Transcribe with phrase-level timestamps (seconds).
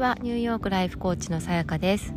[0.00, 0.16] は。
[0.22, 2.14] ニューヨークライフコーチのさやかです。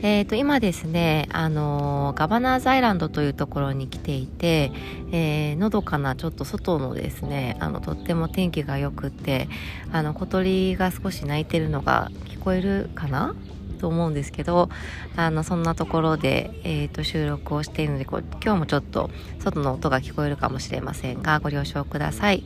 [0.00, 4.70] えーと、今ですね、あのガバナーズアイランドというところに来ていて、
[5.10, 9.48] えー、のどかなちょっと外のですねあのとっても天気が良くて
[9.90, 13.34] あの小鳥が少し鳴いてるのが聞こえるかな？
[13.80, 14.68] と思うんですけど
[15.16, 22.44] あのそんなところで、えーと、収録をしているので今日もちょっと外の音が聞こえるかもしれませんがご了承ください。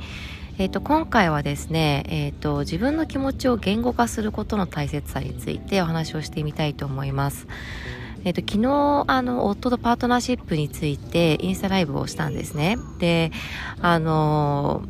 [0.58, 7.46] えーと、今回はですね、えーと、自分の気持ちを言語化することの大切さについてお話をしてみたいと思います。
[8.24, 12.76] えーと、昨日あの夫とパートナーシップについてインスタライブをしたんですね。
[12.98, 13.32] で
[13.80, 14.82] あの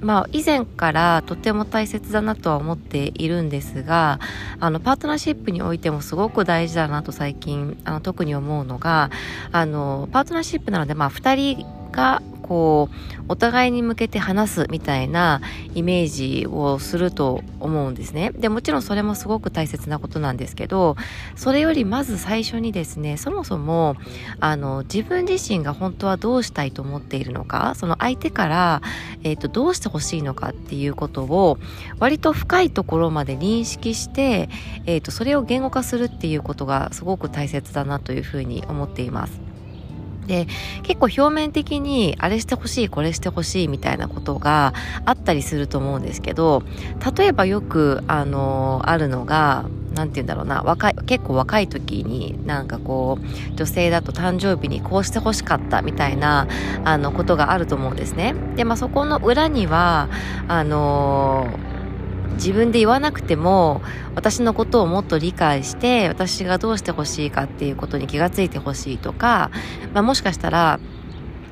[0.00, 4.20] まあ、以前からとても大切だなとは思っているんですが
[4.60, 9.10] あのパートナーシップにおいてもすごく大事だなと最近あの特に思うのが
[9.52, 15.40] あのパートナーシップなので、まあ、2人がこうお互いに向けて話すみたいな
[15.74, 20.96] イメージをすると思うんですねでもちろんそれもすごく大切なことなんですけど
[21.34, 23.96] それよりまず最初にですねそもそも
[24.40, 28.82] あの自分自身が本当はどうしたいと思っているのかその相手から、
[29.22, 31.58] えーと、どうしてほしいのかっていうことを
[31.98, 34.48] 割と深いところまで認識して、
[34.86, 39.45] えーとそれを言語化するっていうことがすごく大切だなというふうに思っています。
[40.26, 40.46] で
[40.82, 44.74] 結構表面的にあれしてほしいこれしてほしいみたいなことが
[45.04, 46.62] あったりすると思うんですけど
[47.16, 56.46] 例えばよくあのあるのが何て言うんだろうな若い結構若い時になんかこう女性だと誕生日にこうしてほしかったみたいな
[56.84, 58.34] あのことがあると思うんですね。
[58.56, 60.08] でまあそこの裏には
[60.48, 61.48] あの
[62.36, 63.82] 自分で言わなくても
[64.14, 69.50] 私のことをもっと理解して私がどうしてほしいかっていうことに気がついてほしいとか、
[69.92, 70.80] まあ、もしかしたら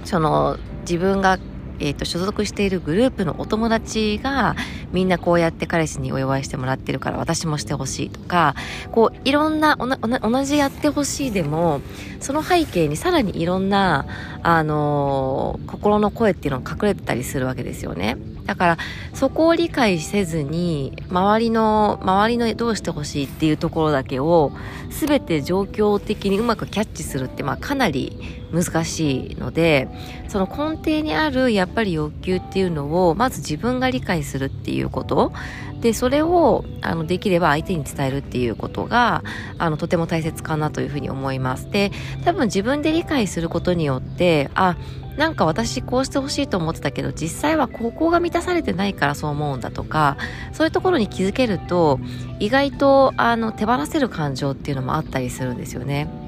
[0.05, 1.39] その自分が
[1.81, 4.55] えーと、所属しているグループのお友達が
[4.93, 8.55] みんなこうやって彼氏にお祝いしてもらってるから私もしてほしいとか
[8.93, 11.81] こういろんな同じやってほしいでも
[12.21, 14.07] その背景にさらにいろんな、
[14.43, 18.17] あのー、心の声っていうのが隠れてたりするわけですよね。
[18.47, 18.79] だから
[19.15, 24.53] そこを理解せずに周りの周りのどうしてほしいっていうところだけを
[24.91, 29.89] 全て状況的にうまくキャッチするって、まあ、かなり難しいので
[30.29, 35.33] その根底にあるやっぱり欲求っていうのをまず自分が理解するっていうこと。
[35.81, 39.23] でそれをあのできれば相手に伝えるっていうことが
[39.59, 41.71] あのとても大切かなというふうに思います。
[41.71, 41.93] で
[42.25, 44.77] 多分自分で理解することによってあ
[45.17, 50.17] なんか私こうしてほしいと思ってたけど実際は高校が満たされてないからそう思うんだとか
[50.53, 52.01] そういうところに気づけると
[52.41, 56.24] 意外とあの手放せる感情っていうのもあったりするんですよね。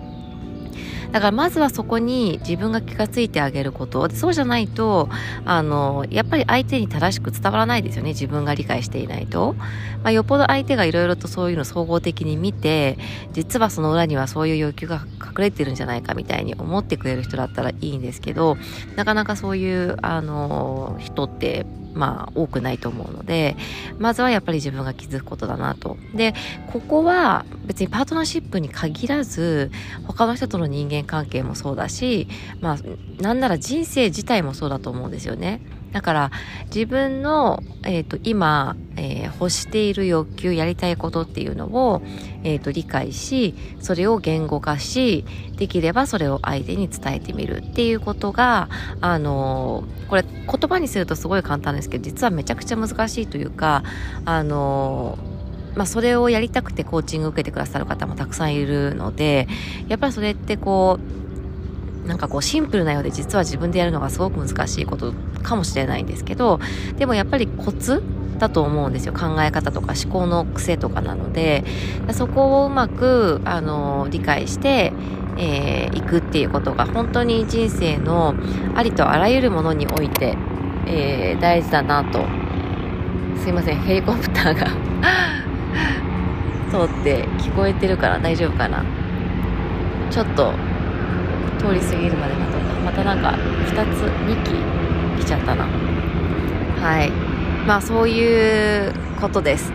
[1.16, 4.06] だからまずはそこに自分が気がついてあげること。
[4.10, 5.08] そうじゃないと
[5.46, 8.10] あのやっぱり相手に正しく伝わらないですよね。
[8.10, 12.98] 自分が理解していないと、まあ、よっぽど相手がいろいろとそういうの総合的に見て
[13.32, 18.58] 実はその裏にはそういう要求が隠れてるんじゃないかみたいに思ってくれる人だったらいいんですけど
[18.96, 21.64] なかなかそういうあの人って
[21.96, 23.56] まあ多くないと思うので
[23.98, 25.96] まずはやっぱり自分が気づくことだなと。
[26.14, 26.34] で
[26.72, 29.70] ここは別にパートナーシップに限らず
[30.06, 32.28] 他の人との人間関係もそうだし
[32.60, 35.60] まあなんなら人生自体もそうだと思うんですよね。
[35.92, 36.30] だから
[36.66, 42.02] 自分の、えーと、今、えー、欲している欲求やりたいことっていうのを、
[42.44, 45.24] えーと、理解しそれを言語化し
[45.56, 48.68] できればそれを相手に伝えてみるっていうことが
[49.00, 53.82] あのー、これ言葉にするとすごい簡単ですけど実はめちゃくちゃ難しいというか
[54.24, 55.36] あのー
[55.76, 59.46] まあ、それをやりたくてコーチング受けてくださる方もたくさんいるので
[59.88, 65.12] やっぱりそれってこうなんかこうシンプルなようで実は自分でやるのがすごく難しいこと
[65.46, 66.60] かもしれないんですけど
[66.98, 68.02] でもやっぱりコツ
[68.38, 69.12] だと思うんですよ。
[69.12, 71.64] 考え方とか思考の癖とかなので。
[72.12, 74.92] そこをうまくあの理解して
[75.36, 78.34] い、えー、くっていうことが本当に人生の
[78.74, 80.36] ありとあらゆるものにおいて、
[80.86, 82.24] えー、大事だなと。
[83.42, 83.80] すいません。
[83.80, 84.66] ヘリコプターが
[86.70, 88.84] 通って聞こえてるから大丈夫かな。
[90.10, 90.52] ちょっと
[91.58, 92.64] 通り過ぎるまで待とか。
[92.84, 93.34] またなんか
[93.66, 94.52] 2つ2機
[95.16, 95.64] 来ちゃったな。
[95.64, 97.10] はい。
[97.66, 99.72] まあそういうことです。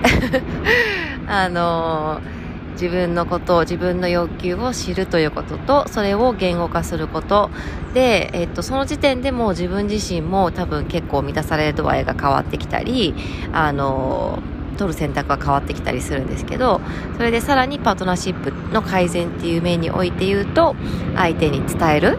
[1.27, 7.49] あのー、自分のことを自分の要求を知るということとそれを言語化すること。
[7.93, 13.13] で、えっと、その時点でもう自分自身も多分結構満たされる度合いが変わってきたり
[13.51, 14.39] あの
[14.77, 16.79] 取る選択が変わってきたりするんですけど
[17.17, 20.75] それでさらにパートナーシップの改善っていう面において言うと
[21.15, 22.17] 相手に伝える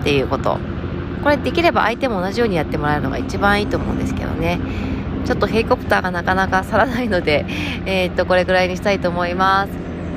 [0.00, 0.58] っていうこと。
[1.24, 4.60] これできれば相手も同じようにやってもらえるのが一番いいと思うんですけどね
[5.24, 7.46] ちょっとヘリコプターがなかなか去らないので、
[7.86, 9.70] えー、っと、これぐらいにしたいと思います。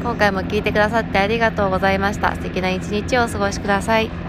[0.03, 2.35] 今回も聴いてくださってありがとうございました。
[2.35, 4.26] 素敵な一日をお過ごしください。